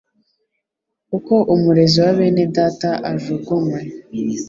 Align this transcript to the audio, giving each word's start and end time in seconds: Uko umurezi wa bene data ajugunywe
Uko 1.17 1.33
umurezi 1.53 1.97
wa 2.03 2.11
bene 2.17 2.43
data 2.55 2.89
ajugunywe 3.11 3.79